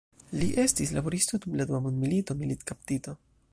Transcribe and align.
Li 0.43 0.45
estis 0.63 0.93
laboristo, 0.99 1.39
dum 1.45 1.59
la 1.61 1.69
dua 1.73 1.83
mondmilito 1.85 2.39
militkaptito. 2.43 3.17